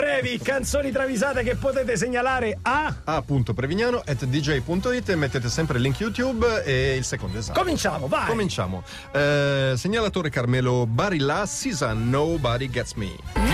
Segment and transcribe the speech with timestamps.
[0.00, 3.02] Brevi, canzoni travisate che potete segnalare a.
[3.04, 7.58] a.prevignano.dj.it e mettete sempre il link YouTube e il secondo esame.
[7.58, 8.26] Cominciamo, vai!
[8.26, 8.82] Cominciamo.
[9.12, 13.49] Eh, segnalatore Carmelo Barilla, Sisa, Nobody Gets Me.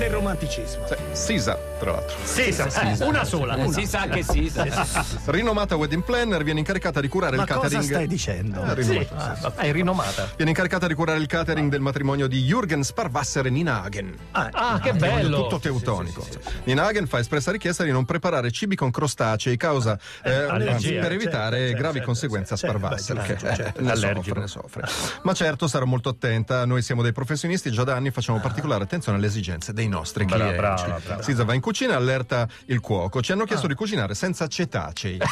[0.00, 0.86] Del romanticismo.
[0.86, 2.16] Sì, Sisa, tra l'altro.
[2.24, 3.54] Sì, sì, sì, una sola.
[3.56, 3.72] Eh, una.
[3.72, 5.04] si sa che si sa.
[5.26, 7.84] Rinomata wedding planner viene incaricata di curare Ma il cosa catering.
[7.84, 8.62] stai dicendo?
[8.62, 8.88] Ah, Sì.
[8.92, 9.44] rinomata, sì.
[9.46, 10.28] Ah, è rinomata.
[10.36, 14.16] Viene incaricata di curare il catering del matrimonio di Jürgen Sparvasser e Nina Hagen.
[14.30, 15.42] Ah, che bello.
[15.42, 16.26] Tutto teutonico.
[16.64, 20.88] Nina Hagen fa espressa richiesta di non preparare cibi con crostacei causa eh, allergia, anzi,
[20.92, 23.80] per certo, evitare certo, gravi certo, conseguenze certo, a Sparvasser certo, che certo, eh, certo.
[23.82, 24.46] ne Allergico.
[24.46, 25.20] soffre, ne soffre.
[25.24, 29.18] Ma certo sarò molto attenta, noi siamo dei professionisti, già da anni facciamo particolare attenzione
[29.18, 30.60] alle esigenze dei nostri Brava, clienti.
[30.60, 31.22] brava, brava.
[31.22, 33.20] Sisa va in cucina e allerta il cuoco.
[33.20, 35.18] Ci hanno chiesto di cucinare senza cetacei.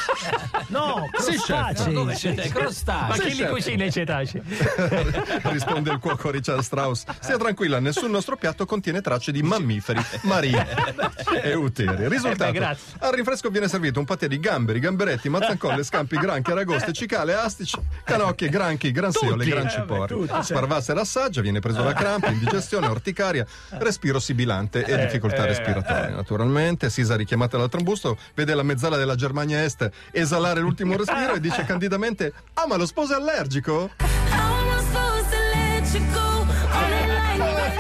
[0.68, 1.94] No, Sì, crostacei.
[1.94, 2.48] Dove siete?
[2.50, 3.08] Crostacei.
[3.08, 3.54] Ma Sì, chi li certo.
[3.54, 4.42] cucina i cetacei?
[5.44, 7.04] Risponde il cuoco Richard Strauss.
[7.20, 10.62] Stia tranquilla, nessun nostro piatto contiene tracce di mammiferi, marini
[11.42, 12.08] e uteri.
[12.08, 16.50] Risultato: Eh beh, al rinfresco viene servito un patè di gamberi, gamberetti, mazzancolle, scampi, granchi,
[16.50, 20.14] aragoste, cicale, astici, canocchie, granchi, granseole, gran Eh, ciporri.
[20.16, 24.46] beh, tutti, Sparvassa l'assaggia, viene preso la crampa, indigestione, orticaria, respiro sibilante
[24.84, 26.08] e difficoltà eh, respiratorie.
[26.14, 31.40] Naturalmente, Sisa richiamata dal trambusto, vede la mezzala della Germania Est esalare l'ultimo respiro e
[31.40, 33.90] dice candidamente: Ah, ma lo sposo è allergico?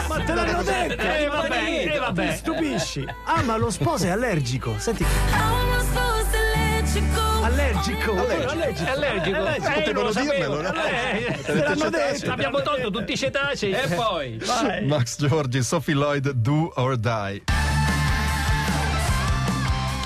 [0.08, 1.02] Ma te l'hanno detto!
[1.02, 2.30] Eh, Eh, vabbè, vabbè, eh, vabbè.
[2.30, 3.04] Ti stupisci.
[3.24, 4.74] Ah, ma lo sposo è allergico.
[4.78, 5.04] Senti,
[7.78, 8.12] allergico.
[8.12, 8.84] Allergico.
[8.84, 9.36] È allergico.
[9.36, 9.68] allergico.
[9.68, 10.32] Eh, Potevano lo sapevo.
[10.32, 10.68] dirmelo, no?
[10.84, 12.30] Eh, l'hanno detto.
[12.30, 13.72] Abbiamo tolto tutti i cetacei.
[13.72, 14.38] E poi?
[14.44, 14.84] Vai.
[14.84, 17.42] Max Giorgi, Sophie Lloyd, Do or Die.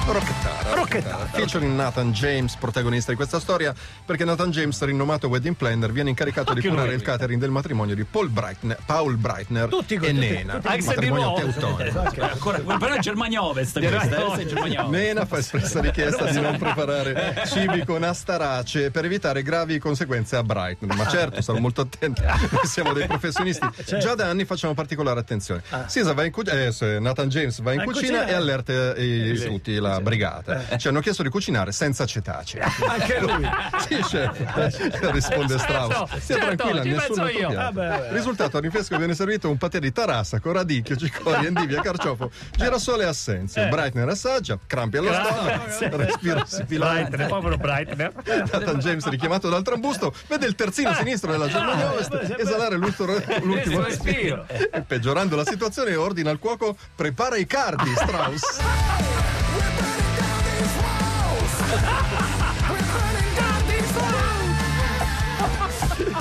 [0.05, 0.75] Rocchettara.
[0.75, 1.27] Rocchettara.
[1.27, 3.73] Featuring Nathan James, protagonista di questa storia,
[4.05, 8.05] perché Nathan James, rinomato wedding planner, viene incaricato di curare il catering del matrimonio di
[8.05, 10.55] Paul Breitner, Paul Breitner Tutti e tutti- Nena.
[10.55, 11.41] tutti- Anche se di matrimonio nuovo.
[11.41, 12.21] teutonico.
[12.21, 14.47] Ancora, però è Germania Ovest questa, eh?
[14.47, 15.03] Germania Ovest.
[15.05, 20.43] Nena fa espressa richiesta di non preparare cibi con astarace per evitare gravi conseguenze a
[20.43, 20.91] Brighton.
[20.97, 22.23] Ma certo, sarò molto attento.
[22.23, 23.67] Noi siamo dei professionisti.
[23.99, 25.63] Già da anni facciamo particolare attenzione.
[25.87, 28.35] Sisa va in cucina, eh, Nathan James va in cucina cucina, e eh.
[28.35, 30.77] allerta i- tutti, la brigata.
[30.77, 32.61] Ci hanno chiesto di cucinare senza cetacei.
[32.89, 33.49] Anche lui.
[33.83, 35.95] Sì, chef, risponde Strauss.
[35.95, 37.53] certo, Stia certo, tranquilla, ci nessun penso altro io.
[37.53, 38.13] Vabbè, vabbè.
[38.13, 43.05] Risultato: al rinfresco viene servito un patè di tarassa con radicchio, cicoria, endivia, carciofo, girasole
[43.05, 43.69] e assenzio.
[43.69, 47.11] Brightner assaggia, crampi allo stomaco, respiro sibilante.
[47.11, 48.13] Brightner, povero Brightner.
[48.25, 53.83] Nathan James, richiamato dal trambusto, vede il terzino sinistro della Germania Ovest esalare l'ultimo, l'ultimo
[53.83, 54.47] respiro.
[54.49, 59.12] E peggiorando la situazione, ordina al cuoco: prepara i cardi, Strauss.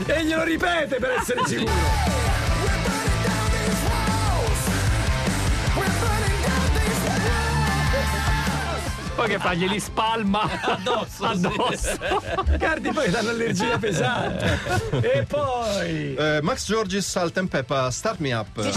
[0.05, 2.20] E glielo ripete per essere sicuro.
[9.21, 9.53] Poi che fa?
[9.53, 11.99] Glieli spalma Addosso, addosso.
[12.57, 14.57] Cardi poi danno allergia pesante.
[14.99, 16.15] E poi.
[16.15, 18.57] Eh, Max Giorgis, Salt and Pepper, Start Me Up.
[18.57, 18.73] And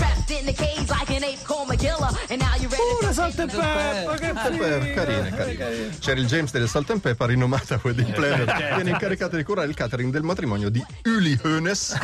[2.74, 4.94] Pure salt peppa, che Pepper, figo.
[4.94, 5.90] carine, carine.
[5.98, 9.74] C'era il James delle Salt and Pepper, rinomata wedding planner, viene incaricata di curare il
[9.74, 11.96] catering del matrimonio di Uli Hoeneß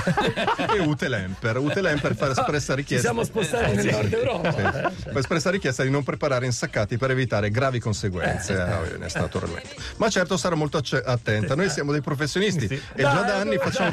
[0.74, 1.58] e Ute Lemper.
[1.58, 3.08] Ute Lemper fa espressa Ci richiesta.
[3.08, 4.52] siamo spostati nel nord Europa.
[4.52, 5.10] Sì.
[5.12, 9.74] Fa espressa richiesta di non preparare insaccati per evitare gravi conseguenze a Hoeneß, naturalmente.
[9.96, 11.54] Ma certo sarà molto acce- attenta.
[11.54, 13.90] Noi siamo dei professionisti e già Dai, da anni dai, facciamo.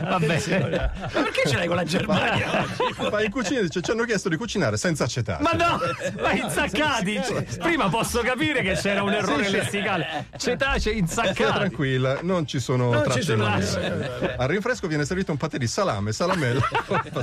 [0.00, 2.64] Vabbè, Ma perché ce l'hai con la Germania?
[2.94, 5.42] Fa in cucina e dice: Ci hanno chiesto di cucinare senza acetato.
[5.42, 5.80] Ma no,
[6.20, 7.20] ma insaccati.
[7.58, 9.56] Prima posso capire che c'era un errore Sì, sì.
[9.56, 10.26] lessicale.
[10.36, 11.52] Cetacei Stia insaccati.
[11.52, 14.36] tranquilla, non ci sono Non ci tracce sono mammifere.
[14.38, 16.60] Al rinfresco viene servito un patè di salame, salamella,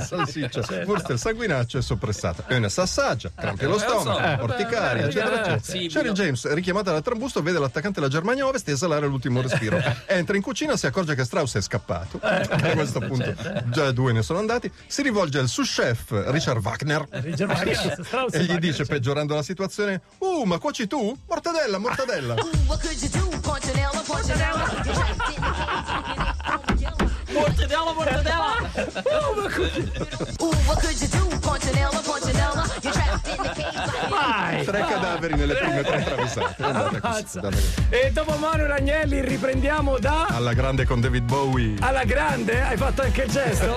[0.00, 2.44] salsiccia, wurstel sanguinaccio e soppressata.
[2.48, 5.58] E una sassaggia, crampi allo Eh, lo stomaco, orticaria, Eh, eccetera, eh, eccetera.
[5.62, 6.12] sì, No.
[6.12, 9.80] James, richiamata dal trambusto, vede l'attaccante della Germania Ovest esalare l'ultimo respiro.
[10.06, 12.18] Entra in cucina, si accorge che Strauss è scappato.
[12.22, 13.34] A questo punto
[13.66, 14.70] già due ne sono andati.
[14.86, 17.06] Si rivolge al sous chef Richard Wagner
[18.04, 21.16] Strauss e gli dice, peggiorando la situazione: Uh, ma cuoci tu?
[21.28, 22.34] Mortadella, mortadella.
[22.34, 23.30] Ooh, what could you do?
[27.32, 28.70] Mortadella, mortadella!
[30.40, 31.38] Ooh, what could you do?
[31.40, 32.21] Punchinella.
[34.72, 36.02] Tre cadaveri nelle prime tre
[36.58, 37.74] andata così.
[37.90, 41.76] E dopo Manuel Agnelli riprendiamo da Alla grande con David Bowie.
[41.80, 42.62] alla grande.
[42.62, 43.74] Hai fatto anche il gesto?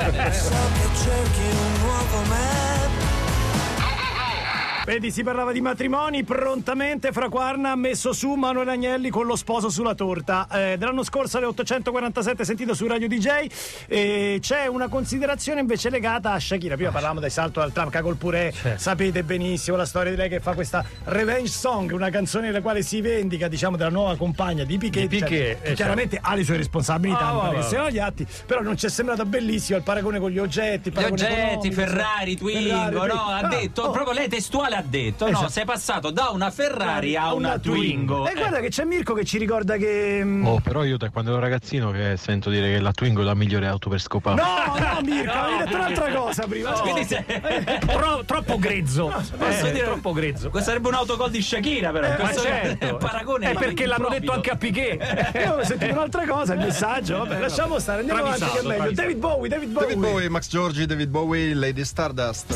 [4.85, 9.35] Vedi, si parlava di matrimoni, prontamente Fra Quarna ha messo su Manuel Agnelli con lo
[9.35, 10.47] sposo sulla torta.
[10.51, 13.47] Eh, dell'anno scorso alle 847 sentito su Radio DJ
[13.87, 16.75] e c'è una considerazione invece legata a Shakira.
[16.75, 20.39] Prima parlavamo del salto dal tram col purè, sapete benissimo la storia di lei che
[20.39, 24.77] fa questa revenge song, una canzone nella quale si vendica, diciamo, della nuova compagna di
[24.77, 25.07] Piquet.
[25.07, 27.61] Di Piquet, che eh, chiaramente ha le sue responsabilità, Ah, mi pare vabbè.
[27.63, 30.89] che siano agli atti, però non ci è sembrato bellissimo il paragone con gli oggetti,
[30.89, 32.99] il Gli oggetti, Ferrari, Twingo, Ferrari, no?
[32.99, 33.13] Twingo.
[33.23, 33.89] Ha Ah, detto, oh.
[33.89, 35.31] proprio lei testuale ha detto, no?
[35.31, 35.49] Esatto.
[35.49, 38.27] Sei passato da una Ferrari a una Twingo.
[38.27, 40.21] E guarda che c'è Mirko che ci ricorda che.
[40.23, 43.23] mm, Oh, però io da quando ero ragazzino che sento dire che la Twingo è
[43.23, 44.41] la migliore auto per scopare.
[44.41, 46.69] No, no, Mirko, avevi detto un'altra cosa prima.
[46.71, 46.79] no.
[46.81, 47.23] Quindi se-
[47.85, 49.07] Tro- troppo grezzo.
[49.37, 50.49] Posso Eh, dire- troppo grezzo.
[50.49, 52.07] Questo sarebbe un autogol di Shakira, però.
[52.09, 52.85] Ma Questo certo.
[52.85, 53.51] è un paragone.
[53.51, 54.19] È perché l'hanno improvvido.
[54.19, 55.01] detto anche a Piquet.
[55.35, 57.17] Io avevo sentito un'altra cosa, il messaggio.
[57.19, 58.81] Vabbè, lasciamo stare, andiamo avanti che è Travisato, meglio.
[58.93, 59.01] travisato.
[59.07, 59.87] David Bowie, David Bowie.
[59.87, 62.53] David Bowie, Max Giorgi, David Bowie, Lady Stardust.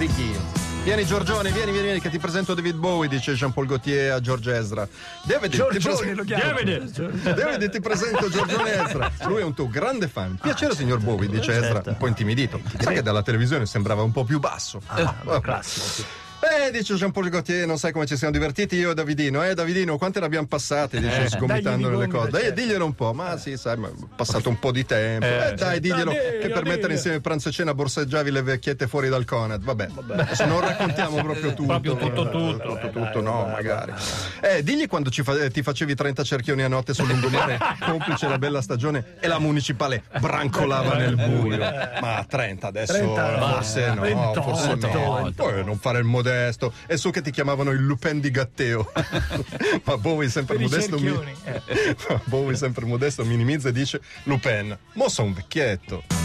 [0.00, 0.34] Ziggy.
[0.82, 4.56] Vieni Giorgione, vieni, vieni, vieni, che ti presento David Bowie, dice Jean-Paul Gaultier a George
[4.56, 4.88] Ezra.
[5.24, 6.62] David, ti Giorgione lo chiama.
[6.62, 9.12] David, ti presento Giorgione Ezra.
[9.26, 10.38] Lui è un tuo grande fan.
[10.40, 12.58] Piacere, signor Bowie, dice Ezra, un po' intimidito.
[12.78, 14.80] Sa che dalla televisione sembrava un po' più basso.
[14.86, 16.28] Ah, classico.
[16.42, 19.44] Eh, dice Jean-Paul Gaultier, non sai come ci siamo divertiti io e Davidino.
[19.44, 20.98] Eh, Davidino, quante ne abbiamo passate?
[20.98, 22.30] Dice, sgomitando dagli le cose.
[22.30, 22.60] certo.
[22.60, 25.26] diglielo un po', ma sì, sai, ma è passato un po' di tempo.
[25.26, 29.10] Eh, dai, diglielo Dai, che per mettere insieme pranzo e cena borseggiavi le vecchiette fuori
[29.10, 29.62] dal Conad.
[29.62, 31.66] Vabbè, adesso non raccontiamo proprio tutto.
[31.66, 32.78] Proprio tutto, eh, tutto.
[32.78, 33.92] tutto, tutto, no, magari.
[34.40, 38.62] Eh, digli quando fa- ti facevi 30 cerchioni a notte sul lungomare, complice la bella
[38.62, 41.58] stagione e la municipale brancolava nel buio.
[41.58, 43.46] Ma 30 adesso 30 no.
[43.46, 44.74] forse no, 28, forse no.
[44.74, 45.32] 28.
[45.42, 46.72] Poi non fare il modesto.
[46.86, 48.90] E su che ti chiamavano il Lupin di Gatteo.
[49.84, 50.98] Ma Bowie sempre modesto.
[50.98, 51.34] mi- cerchioni.
[52.08, 56.04] Ma Bowie sempre modesto minimizza e dice Lupin, mo sono un vecchietto.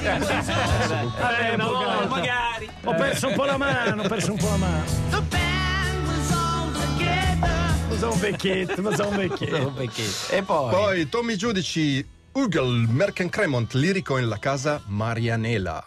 [0.00, 1.90] Eh, una avvocato.
[1.98, 2.06] volta.
[2.08, 2.68] Magari.
[2.84, 4.84] Ho perso un po' la mano, ho perso un po' la mano.
[7.88, 9.74] Ma sono un vecchietto, ma sono un vecchietto.
[10.30, 10.70] E poi.
[10.70, 15.84] Poi Tommy Giudici, Ugel, Merken Cremont, lirico in la casa Marianela.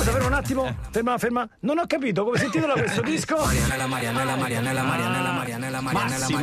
[0.00, 0.76] Scusa, ferma un attimo.
[0.90, 1.46] Ferma, ferma.
[1.60, 3.36] Non ho capito come si intitola questo disco.
[3.36, 3.74] Massimo,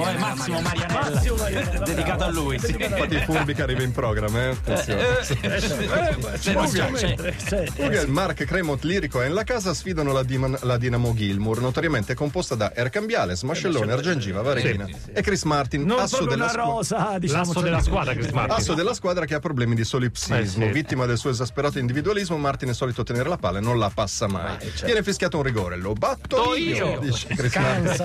[0.08, 1.00] eh, Massimo Marianella.
[1.00, 1.84] Massimo Marianella.
[1.84, 2.76] Dedicato a lui, sì.
[2.80, 4.50] Infatti il furbi che arriva in programma, eh?
[4.50, 5.24] Attenzione.
[5.24, 5.40] Sì.
[7.78, 12.14] Ugel, Mark Cremont, lirico e in la casa sfidano la, Diman- la Dinamo Gilmour, notoriamente
[12.14, 17.46] composta da Ercambiale, Smascellone, Argengiva, Varechina e Chris Martin, Non asso della rosa, diciamo.
[17.46, 18.56] L'asso della squadra, Chris Martin.
[18.56, 20.66] Asso della squadra che ha problemi di solipsismo.
[20.66, 20.74] Eh, sì.
[20.74, 24.28] Vittima del suo esasperato individualismo, Martin è solito tenere la palla e non la passa
[24.28, 24.58] mai.
[24.84, 27.00] Viene fischiato un rigore, lo batto io, io.
[27.00, 27.28] dice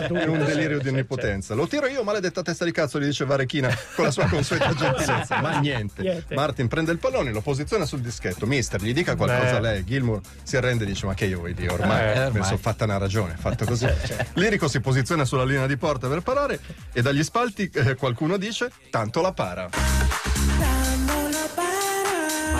[0.06, 0.16] tu.
[0.16, 1.54] in un delirio di onnipotenza.
[1.54, 5.40] Lo tiro io, maledetta testa di cazzo, gli dice Varechina con la sua consueta gentilezza.
[5.40, 6.02] Ma niente.
[6.02, 6.34] Niente.
[6.34, 8.46] Martin prende il pallone, lo posiziona sul dischetto.
[8.46, 9.84] Mister, gli dica qualcosa a lei.
[9.84, 11.72] Gilmour si arrende e dice: Ma che io vuoi dire?
[11.72, 13.86] Ormai Eh, mi sono fatta una ragione, fatto così.
[14.34, 16.60] Lirico si posiziona sulla linea di porta per parare
[16.92, 19.68] e dagli spalti eh, qualcuno dice: Tanto la para.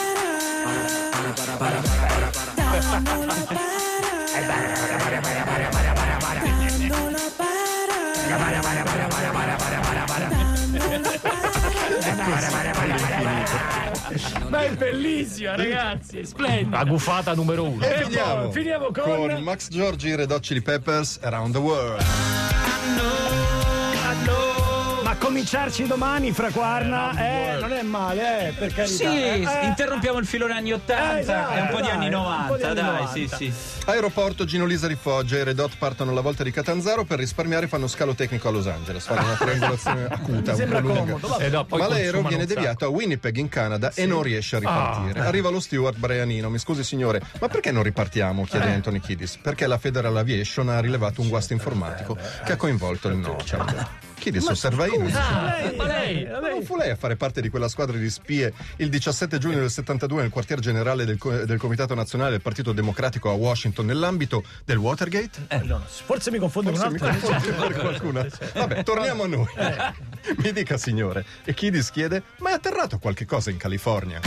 [1.14, 3.12] para para para para para para
[4.86, 6.15] para para para para para
[14.48, 16.78] Ma è bellissima, ragazzi, è splendida.
[16.78, 17.84] La gufata numero uno.
[17.84, 22.04] E finiamo, finiamo con- Max Giorgi, Red Hot Chili Peppers, Around the World.
[22.96, 23.25] Ma
[25.36, 28.94] cominciarci domani fra Quarna, eh, non è male, eh, per carità.
[28.96, 29.66] Sì, Eh, eh.
[29.66, 32.62] interrompiamo il filone anni 80 Eh, esatto, e un po' di anni un po' di
[32.62, 33.36] 90, anni dai, 90.
[33.36, 33.52] sì, sì.
[33.84, 37.86] Aeroporto Gino Lisa rifoggia, i Red Hot partono alla volta di Catanzaro per risparmiare fanno
[37.86, 41.44] scalo tecnico a Los Angeles, fanno una triangolazione acuta, un po' sembra comodo, vabbè.
[41.44, 45.20] E no, Ma l'aereo viene deviato a Winnipeg in Canada e non riesce a ripartire.
[45.20, 45.26] Ah.
[45.26, 46.48] Arriva lo steward Brianino.
[46.48, 48.44] Mi scusi signore, ma perché non ripartiamo?
[48.44, 48.72] chiede Eh.
[48.72, 49.36] Anthony Kiddis.
[49.36, 54.05] Perché la Federal Aviation ha rilevato un guasto informatico che ha coinvolto il Nocciard.
[54.26, 55.04] Kiddis osserva in.
[55.04, 55.12] lei,
[55.76, 58.88] Ma lei- lei- Non fu lei a fare parte di quella squadra di spie il
[58.88, 61.16] 17 giugno del 72 nel quartier generale del,
[61.46, 65.46] del Comitato Nazionale del Partito Democratico a Washington nell'ambito del Watergate?
[65.46, 67.28] Eh, no, forse mi confondo con un Forse mi altro.
[67.30, 68.26] confondo per qualcuno.
[68.54, 69.46] Vabbè, torniamo a noi.
[70.42, 71.24] Mi dica, signore.
[71.44, 74.20] E Kiddis chiede: Ma è atterrato qualche cosa in California?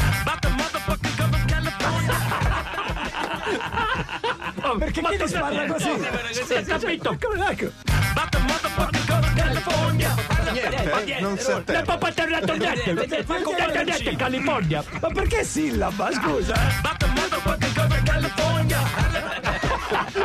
[4.78, 5.90] Perché chi ti parla così?
[5.90, 7.18] Hai capito?
[8.80, 9.78] Ecco.
[10.52, 11.52] Niente, non si.
[13.56, 14.84] Niente, niente, California.
[15.02, 16.12] Ma perché sillaba?
[16.12, 16.56] Scusa.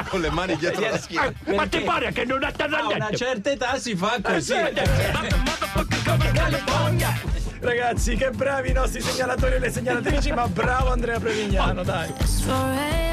[0.09, 1.33] Con le mani dietro la schiena.
[1.47, 4.55] Ma ti pare che non ha A una certa età si fa così.
[7.61, 12.11] Ragazzi, che bravi i nostri segnalatori e le segnalatrici, ma bravo Andrea Prevignano, dai.
[12.21, 13.04] It's 4 a.m.